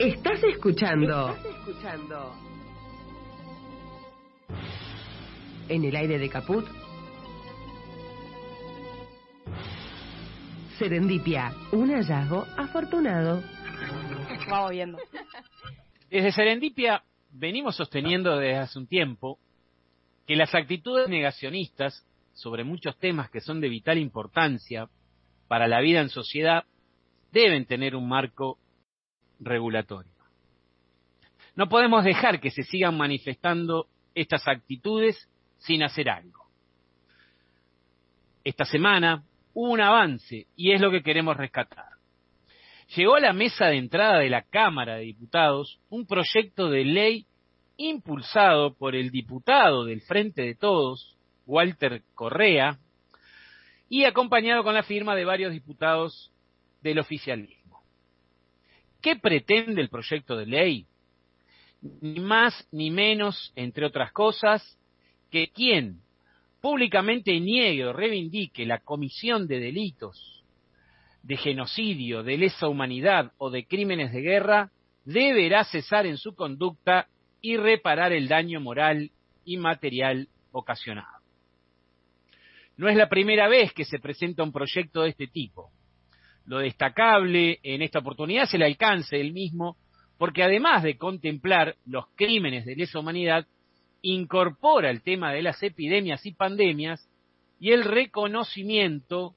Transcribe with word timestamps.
Estás 0.00 0.42
escuchando. 0.44 1.34
Estás 1.34 1.56
escuchando. 1.56 2.34
En 5.68 5.84
el 5.84 5.94
aire 5.94 6.18
de 6.18 6.30
Caput. 6.30 6.66
Serendipia, 10.78 11.52
un 11.72 11.90
hallazgo 11.90 12.46
afortunado. 12.56 13.42
Vamos 14.48 14.70
viendo. 14.70 14.96
Desde 16.08 16.32
Serendipia 16.32 17.02
venimos 17.30 17.76
sosteniendo 17.76 18.38
desde 18.38 18.56
hace 18.56 18.78
un 18.78 18.86
tiempo 18.86 19.38
que 20.26 20.34
las 20.34 20.54
actitudes 20.54 21.10
negacionistas 21.10 22.06
sobre 22.32 22.64
muchos 22.64 22.98
temas 22.98 23.28
que 23.28 23.42
son 23.42 23.60
de 23.60 23.68
vital 23.68 23.98
importancia 23.98 24.88
para 25.46 25.68
la 25.68 25.82
vida 25.82 26.00
en 26.00 26.08
sociedad 26.08 26.64
deben 27.32 27.66
tener 27.66 27.94
un 27.94 28.08
marco 28.08 28.56
regulatorio. 29.40 30.12
No 31.56 31.68
podemos 31.68 32.04
dejar 32.04 32.40
que 32.40 32.50
se 32.50 32.62
sigan 32.62 32.96
manifestando 32.96 33.88
estas 34.14 34.46
actitudes 34.46 35.28
sin 35.58 35.82
hacer 35.82 36.08
algo. 36.08 36.46
Esta 38.44 38.64
semana 38.64 39.24
hubo 39.52 39.72
un 39.72 39.80
avance 39.80 40.46
y 40.56 40.72
es 40.72 40.80
lo 40.80 40.90
que 40.90 41.02
queremos 41.02 41.36
rescatar. 41.36 41.90
Llegó 42.96 43.16
a 43.16 43.20
la 43.20 43.32
mesa 43.32 43.66
de 43.66 43.76
entrada 43.76 44.18
de 44.18 44.30
la 44.30 44.42
Cámara 44.42 44.96
de 44.96 45.02
Diputados 45.02 45.78
un 45.90 46.06
proyecto 46.06 46.70
de 46.70 46.84
ley 46.84 47.26
impulsado 47.76 48.74
por 48.74 48.94
el 48.94 49.10
diputado 49.10 49.84
del 49.84 50.02
Frente 50.02 50.42
de 50.42 50.54
Todos, 50.54 51.16
Walter 51.46 52.02
Correa, 52.14 52.78
y 53.88 54.04
acompañado 54.04 54.62
con 54.62 54.74
la 54.74 54.82
firma 54.82 55.14
de 55.14 55.24
varios 55.24 55.52
diputados 55.52 56.32
del 56.82 56.98
oficialismo. 56.98 57.59
¿Qué 59.00 59.16
pretende 59.16 59.80
el 59.80 59.88
proyecto 59.88 60.36
de 60.36 60.46
ley? 60.46 60.86
Ni 62.00 62.20
más 62.20 62.68
ni 62.72 62.90
menos, 62.90 63.52
entre 63.56 63.86
otras 63.86 64.12
cosas, 64.12 64.78
que 65.30 65.48
quien 65.48 66.00
públicamente 66.60 67.38
niegue 67.40 67.86
o 67.86 67.92
reivindique 67.92 68.66
la 68.66 68.78
comisión 68.78 69.46
de 69.46 69.60
delitos 69.60 70.40
de 71.22 71.36
genocidio, 71.36 72.22
de 72.22 72.38
lesa 72.38 72.68
humanidad 72.68 73.32
o 73.38 73.50
de 73.50 73.66
crímenes 73.66 74.12
de 74.12 74.22
guerra, 74.22 74.70
deberá 75.04 75.64
cesar 75.64 76.06
en 76.06 76.16
su 76.16 76.34
conducta 76.34 77.08
y 77.40 77.56
reparar 77.56 78.12
el 78.12 78.28
daño 78.28 78.60
moral 78.60 79.10
y 79.44 79.56
material 79.56 80.28
ocasionado. 80.52 81.20
No 82.76 82.88
es 82.88 82.96
la 82.96 83.08
primera 83.08 83.48
vez 83.48 83.72
que 83.72 83.84
se 83.84 83.98
presenta 83.98 84.42
un 84.42 84.52
proyecto 84.52 85.02
de 85.02 85.10
este 85.10 85.26
tipo. 85.26 85.70
Lo 86.50 86.58
destacable 86.58 87.60
en 87.62 87.80
esta 87.80 88.00
oportunidad 88.00 88.42
es 88.42 88.54
el 88.54 88.64
alcance 88.64 89.18
del 89.18 89.32
mismo, 89.32 89.76
porque 90.18 90.42
además 90.42 90.82
de 90.82 90.98
contemplar 90.98 91.76
los 91.86 92.06
crímenes 92.16 92.66
de 92.66 92.74
lesa 92.74 92.98
humanidad, 92.98 93.46
incorpora 94.02 94.90
el 94.90 95.00
tema 95.00 95.32
de 95.32 95.42
las 95.42 95.62
epidemias 95.62 96.26
y 96.26 96.32
pandemias 96.32 97.08
y 97.60 97.70
el 97.70 97.84
reconocimiento 97.84 99.36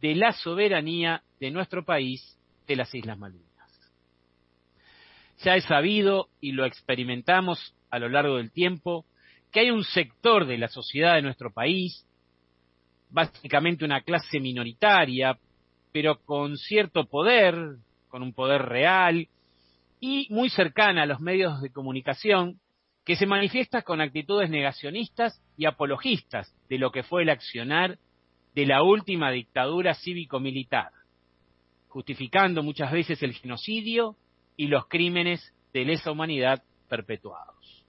de 0.00 0.14
la 0.14 0.32
soberanía 0.32 1.22
de 1.40 1.50
nuestro 1.50 1.84
país 1.84 2.38
de 2.66 2.76
las 2.76 2.94
Islas 2.94 3.18
Malvinas. 3.18 3.90
Ya 5.44 5.56
es 5.56 5.64
sabido 5.64 6.30
y 6.40 6.52
lo 6.52 6.64
experimentamos 6.64 7.76
a 7.90 7.98
lo 7.98 8.08
largo 8.08 8.38
del 8.38 8.50
tiempo 8.50 9.04
que 9.52 9.60
hay 9.60 9.70
un 9.70 9.84
sector 9.84 10.46
de 10.46 10.56
la 10.56 10.68
sociedad 10.68 11.16
de 11.16 11.22
nuestro 11.22 11.52
país, 11.52 12.06
básicamente 13.10 13.84
una 13.84 14.00
clase 14.00 14.40
minoritaria, 14.40 15.38
pero 15.96 16.20
con 16.26 16.58
cierto 16.58 17.06
poder, 17.06 17.78
con 18.08 18.22
un 18.22 18.34
poder 18.34 18.60
real 18.60 19.28
y 19.98 20.26
muy 20.28 20.50
cercana 20.50 21.04
a 21.04 21.06
los 21.06 21.20
medios 21.20 21.62
de 21.62 21.70
comunicación, 21.70 22.60
que 23.06 23.16
se 23.16 23.24
manifiesta 23.24 23.80
con 23.80 24.02
actitudes 24.02 24.50
negacionistas 24.50 25.40
y 25.56 25.64
apologistas 25.64 26.54
de 26.68 26.76
lo 26.76 26.92
que 26.92 27.02
fue 27.02 27.22
el 27.22 27.30
accionar 27.30 27.96
de 28.54 28.66
la 28.66 28.82
última 28.82 29.30
dictadura 29.30 29.94
cívico-militar, 29.94 30.90
justificando 31.88 32.62
muchas 32.62 32.92
veces 32.92 33.22
el 33.22 33.32
genocidio 33.32 34.16
y 34.54 34.66
los 34.66 34.88
crímenes 34.88 35.54
de 35.72 35.86
lesa 35.86 36.10
humanidad 36.10 36.62
perpetuados. 36.90 37.86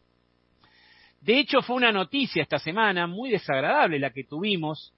De 1.20 1.40
hecho, 1.40 1.62
fue 1.62 1.76
una 1.76 1.92
noticia 1.92 2.42
esta 2.42 2.58
semana 2.58 3.06
muy 3.06 3.32
desagradable 3.32 4.00
la 4.00 4.12
que 4.12 4.24
tuvimos, 4.24 4.94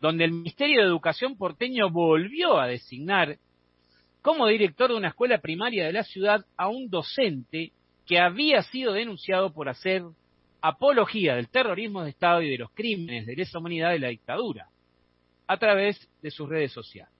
donde 0.00 0.24
el 0.24 0.32
Ministerio 0.32 0.80
de 0.80 0.86
Educación 0.86 1.36
porteño 1.36 1.90
volvió 1.90 2.58
a 2.58 2.66
designar 2.66 3.38
como 4.22 4.46
director 4.46 4.90
de 4.90 4.96
una 4.96 5.08
escuela 5.08 5.38
primaria 5.38 5.86
de 5.86 5.92
la 5.92 6.04
ciudad 6.04 6.44
a 6.56 6.68
un 6.68 6.88
docente 6.88 7.72
que 8.06 8.18
había 8.18 8.62
sido 8.62 8.92
denunciado 8.92 9.52
por 9.52 9.68
hacer 9.68 10.02
apología 10.60 11.36
del 11.36 11.48
terrorismo 11.48 12.02
de 12.02 12.10
Estado 12.10 12.42
y 12.42 12.50
de 12.50 12.58
los 12.58 12.70
crímenes 12.72 13.26
de 13.26 13.36
lesa 13.36 13.58
humanidad 13.58 13.90
de 13.90 14.00
la 14.00 14.08
dictadura, 14.08 14.68
a 15.46 15.56
través 15.56 16.08
de 16.22 16.30
sus 16.30 16.48
redes 16.48 16.72
sociales. 16.72 17.12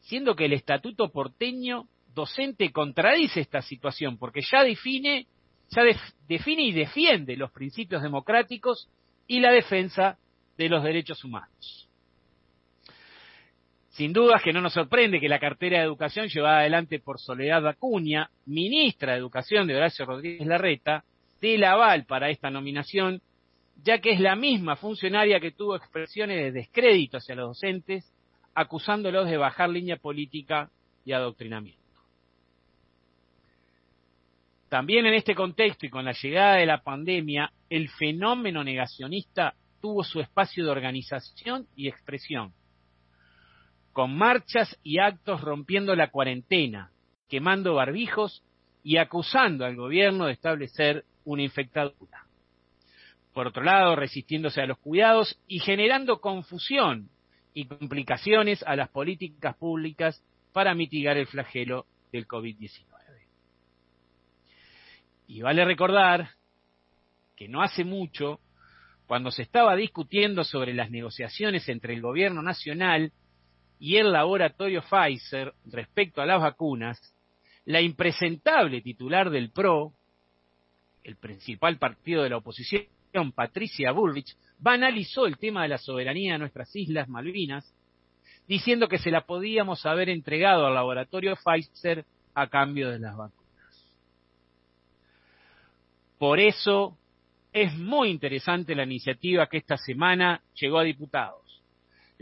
Siendo 0.00 0.34
que 0.34 0.46
el 0.46 0.52
estatuto 0.52 1.10
porteño 1.10 1.86
docente 2.14 2.72
contradice 2.72 3.40
esta 3.40 3.62
situación, 3.62 4.18
porque 4.18 4.40
ya 4.42 4.64
define, 4.64 5.26
ya 5.70 5.82
define 6.28 6.62
y 6.64 6.72
defiende 6.72 7.36
los 7.36 7.50
principios 7.52 8.02
democráticos 8.02 8.88
y 9.26 9.40
la 9.40 9.52
defensa 9.52 10.18
de 10.56 10.68
los 10.68 10.82
derechos 10.82 11.24
humanos. 11.24 11.88
Sin 13.90 14.12
duda 14.12 14.40
que 14.42 14.54
no 14.54 14.62
nos 14.62 14.72
sorprende 14.72 15.20
que 15.20 15.28
la 15.28 15.38
cartera 15.38 15.78
de 15.78 15.84
educación 15.84 16.28
llevada 16.28 16.60
adelante 16.60 16.98
por 16.98 17.20
Soledad 17.20 17.66
Acuña, 17.68 18.30
ministra 18.46 19.12
de 19.12 19.18
Educación 19.18 19.66
de 19.66 19.76
Horacio 19.76 20.06
Rodríguez 20.06 20.46
Larreta, 20.46 21.04
dé 21.42 21.56
el 21.56 21.64
aval 21.64 22.06
para 22.06 22.30
esta 22.30 22.50
nominación, 22.50 23.20
ya 23.82 23.98
que 23.98 24.12
es 24.12 24.20
la 24.20 24.34
misma 24.34 24.76
funcionaria 24.76 25.40
que 25.40 25.50
tuvo 25.50 25.76
expresiones 25.76 26.38
de 26.38 26.52
descrédito 26.52 27.18
hacia 27.18 27.34
los 27.34 27.48
docentes, 27.48 28.10
acusándolos 28.54 29.28
de 29.28 29.36
bajar 29.36 29.68
línea 29.68 29.98
política 29.98 30.70
y 31.04 31.12
adoctrinamiento. 31.12 31.82
También 34.70 35.04
en 35.04 35.12
este 35.12 35.34
contexto 35.34 35.84
y 35.84 35.90
con 35.90 36.06
la 36.06 36.12
llegada 36.12 36.54
de 36.54 36.64
la 36.64 36.82
pandemia, 36.82 37.52
el 37.68 37.90
fenómeno 37.90 38.64
negacionista 38.64 39.54
tuvo 39.82 40.02
su 40.04 40.20
espacio 40.20 40.64
de 40.64 40.70
organización 40.70 41.66
y 41.76 41.88
expresión 41.88 42.54
con 43.92 44.16
marchas 44.16 44.78
y 44.82 44.98
actos 44.98 45.42
rompiendo 45.42 45.94
la 45.94 46.10
cuarentena, 46.10 46.90
quemando 47.28 47.74
barbijos 47.74 48.42
y 48.82 48.96
acusando 48.96 49.64
al 49.64 49.76
gobierno 49.76 50.26
de 50.26 50.32
establecer 50.32 51.04
una 51.24 51.42
infectadura. 51.42 52.26
Por 53.32 53.46
otro 53.46 53.62
lado, 53.62 53.96
resistiéndose 53.96 54.60
a 54.60 54.66
los 54.66 54.78
cuidados 54.78 55.38
y 55.46 55.60
generando 55.60 56.20
confusión 56.20 57.10
y 57.54 57.66
complicaciones 57.66 58.62
a 58.62 58.76
las 58.76 58.88
políticas 58.88 59.56
públicas 59.56 60.22
para 60.52 60.74
mitigar 60.74 61.16
el 61.16 61.26
flagelo 61.26 61.86
del 62.12 62.26
COVID-19. 62.26 62.82
Y 65.28 65.40
vale 65.40 65.64
recordar 65.64 66.30
que 67.36 67.48
no 67.48 67.62
hace 67.62 67.84
mucho, 67.84 68.40
cuando 69.12 69.30
se 69.30 69.42
estaba 69.42 69.76
discutiendo 69.76 70.42
sobre 70.42 70.72
las 70.72 70.90
negociaciones 70.90 71.68
entre 71.68 71.92
el 71.92 72.00
gobierno 72.00 72.40
nacional 72.40 73.12
y 73.78 73.98
el 73.98 74.10
laboratorio 74.10 74.80
Pfizer 74.80 75.52
respecto 75.66 76.22
a 76.22 76.24
las 76.24 76.40
vacunas, 76.40 77.14
la 77.66 77.82
impresentable 77.82 78.80
titular 78.80 79.28
del 79.28 79.50
PRO, 79.50 79.92
el 81.04 81.16
principal 81.16 81.76
partido 81.76 82.22
de 82.22 82.30
la 82.30 82.38
oposición, 82.38 82.86
Patricia 83.34 83.92
Bullrich, 83.92 84.34
banalizó 84.58 85.26
el 85.26 85.36
tema 85.36 85.64
de 85.64 85.68
la 85.68 85.76
soberanía 85.76 86.32
de 86.32 86.38
nuestras 86.38 86.74
Islas 86.74 87.06
Malvinas, 87.06 87.70
diciendo 88.48 88.88
que 88.88 88.96
se 88.96 89.10
la 89.10 89.26
podíamos 89.26 89.84
haber 89.84 90.08
entregado 90.08 90.64
al 90.64 90.72
laboratorio 90.72 91.36
Pfizer 91.36 92.06
a 92.32 92.46
cambio 92.46 92.88
de 92.88 92.98
las 92.98 93.14
vacunas. 93.14 93.94
Por 96.16 96.40
eso 96.40 96.96
es 97.52 97.76
muy 97.76 98.10
interesante 98.10 98.74
la 98.74 98.84
iniciativa 98.84 99.48
que 99.48 99.58
esta 99.58 99.76
semana 99.76 100.42
llegó 100.54 100.78
a 100.78 100.84
diputados 100.84 101.42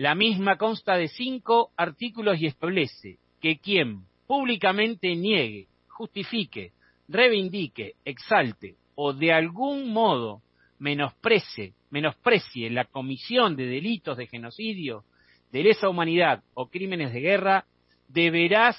la 0.01 0.15
misma 0.15 0.57
consta 0.57 0.97
de 0.97 1.09
cinco 1.09 1.73
artículos 1.77 2.41
y 2.41 2.47
establece 2.47 3.19
que 3.39 3.59
quien 3.59 4.05
públicamente 4.27 5.15
niegue, 5.15 5.67
justifique, 5.89 6.73
reivindique, 7.07 7.97
exalte 8.07 8.77
o 8.95 9.13
de 9.13 9.31
algún 9.31 9.93
modo 9.93 10.41
menosprecie, 10.79 11.75
menosprecie 11.91 12.71
la 12.71 12.87
comisión 12.87 13.57
de 13.57 13.67
delitos 13.67 14.17
de 14.17 14.27
genocidio, 14.27 15.05
de 15.53 15.65
lesa 15.65 15.91
humanidad 15.91 16.43
o 16.55 16.71
crímenes 16.71 17.13
de 17.13 17.21
guerra, 17.21 17.67
deberá 18.09 18.75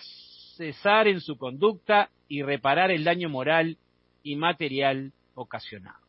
cesar 0.57 1.07
en 1.07 1.21
su 1.21 1.38
conducta 1.38 2.09
y 2.27 2.42
reparar 2.42 2.89
el 2.89 3.04
daño 3.04 3.30
moral 3.30 3.77
y 4.24 4.36
material 4.38 5.13
ocasionado. 5.36 6.00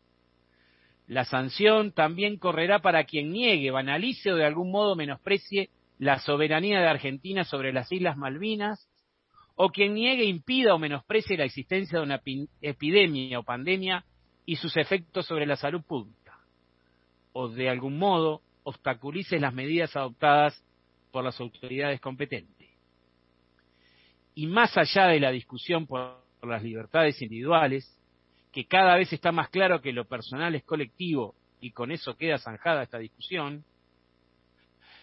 La 1.07 1.25
sanción 1.25 1.93
también 1.93 2.39
correrá 2.39 2.81
para 2.81 3.05
quien 3.05 3.33
niegue, 3.33 3.71
banalice 3.71 4.33
o 4.33 4.37
de 4.37 4.45
algún 4.45 4.71
modo 4.71 4.95
menosprecie 4.95 5.71
la 5.99 6.19
soberanía 6.19 6.81
de 6.81 6.89
Argentina 6.89 7.45
sobre 7.45 7.73
las 7.73 7.91
Islas 7.93 8.17
Malvinas 8.17 8.89
o 9.55 9.69
quien 9.69 9.95
niegue, 9.95 10.25
impida 10.25 10.75
o 10.75 10.79
menosprecie 10.79 11.37
la 11.37 11.45
existencia 11.45 11.99
de 11.99 12.05
una 12.05 12.23
epidemia 12.61 13.39
o 13.39 13.43
pandemia 13.43 14.05
y 14.47 14.57
sus 14.57 14.77
efectos 14.77 15.27
sobre 15.27 15.47
la 15.47 15.57
salud 15.57 15.83
pública, 15.83 16.39
o 17.33 17.49
de 17.49 17.69
algún 17.69 17.99
modo 17.99 18.41
obstaculice 18.65 19.39
las 19.39 19.53
medidas 19.53 19.95
adoptadas 19.95 20.65
por 21.11 21.25
las 21.25 21.39
autoridades 21.41 22.01
competentes. 22.01 22.69
Y 24.35 24.47
más 24.47 24.77
allá 24.77 25.09
de 25.09 25.21
la 25.21 25.31
discusión 25.31 25.87
por 25.87 26.23
las 26.43 26.63
libertades 26.63 27.21
individuales, 27.21 27.99
que 28.53 28.67
cada 28.67 28.97
vez 28.97 29.13
está 29.13 29.33
más 29.33 29.49
claro 29.49 29.81
que 29.81 29.93
lo 29.93 30.05
personal 30.05 30.55
es 30.55 30.63
colectivo 30.63 31.35
y 31.61 31.71
con 31.71 31.91
eso 31.91 32.17
queda 32.17 32.39
zanjada 32.39 32.83
esta 32.83 32.99
discusión, 32.99 33.65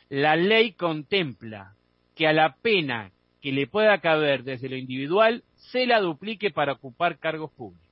la 0.10 0.36
ley 0.36 0.74
contempla 0.74 1.74
que 2.16 2.28
a 2.28 2.34
la 2.34 2.56
pena 2.56 3.12
que 3.42 3.52
le 3.52 3.68
pueda 3.68 4.00
caber 4.00 4.44
desde 4.44 4.70
lo 4.70 4.76
individual 4.76 5.44
se 5.56 5.86
la 5.86 6.00
duplique 6.00 6.52
para 6.52 6.74
ocupar 6.74 7.18
cargos 7.18 7.52
públicos. 7.52 7.90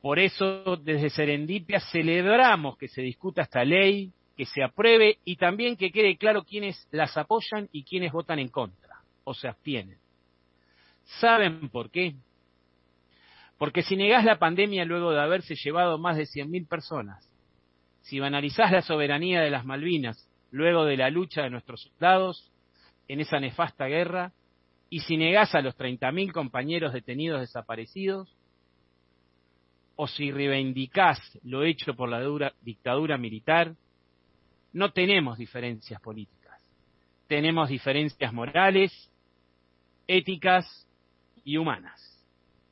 Por 0.00 0.18
eso, 0.18 0.76
desde 0.76 1.10
Serendipia 1.10 1.80
celebramos 1.80 2.78
que 2.78 2.88
se 2.88 3.02
discuta 3.02 3.42
esta 3.42 3.64
ley, 3.64 4.12
que 4.36 4.46
se 4.46 4.62
apruebe 4.62 5.18
y 5.24 5.36
también 5.36 5.76
que 5.76 5.90
quede 5.90 6.16
claro 6.16 6.44
quiénes 6.44 6.86
las 6.92 7.16
apoyan 7.16 7.68
y 7.72 7.82
quiénes 7.82 8.12
votan 8.12 8.38
en 8.38 8.48
contra 8.48 9.00
o 9.24 9.34
se 9.34 9.48
abstienen. 9.48 9.98
¿Saben 11.20 11.68
por 11.70 11.90
qué? 11.90 12.14
Porque 13.58 13.82
si 13.82 13.96
negás 13.96 14.24
la 14.24 14.38
pandemia 14.38 14.84
luego 14.84 15.12
de 15.12 15.20
haberse 15.20 15.54
llevado 15.54 15.98
más 15.98 16.16
de 16.16 16.24
100.000 16.24 16.68
personas, 16.68 17.30
si 18.02 18.20
banalizás 18.20 18.70
la 18.70 18.82
soberanía 18.82 19.40
de 19.40 19.50
las 19.50 19.64
Malvinas 19.64 20.28
luego 20.50 20.84
de 20.84 20.96
la 20.96 21.10
lucha 21.10 21.42
de 21.42 21.50
nuestros 21.50 21.82
soldados 21.82 22.50
en 23.08 23.20
esa 23.20 23.40
nefasta 23.40 23.86
guerra, 23.86 24.32
y 24.88 25.00
si 25.00 25.16
negás 25.16 25.54
a 25.54 25.60
los 25.60 25.76
30.000 25.76 26.32
compañeros 26.32 26.92
detenidos 26.92 27.40
desaparecidos, 27.40 28.36
o 29.96 30.06
si 30.06 30.30
reivindicás 30.30 31.18
lo 31.42 31.64
hecho 31.64 31.94
por 31.94 32.08
la 32.08 32.20
dura 32.20 32.52
dictadura 32.62 33.16
militar, 33.16 33.74
no 34.72 34.92
tenemos 34.92 35.38
diferencias 35.38 36.00
políticas, 36.00 36.62
tenemos 37.26 37.70
diferencias 37.70 38.32
morales, 38.32 39.10
éticas 40.06 40.85
y 41.46 41.56
humanas. 41.58 42.15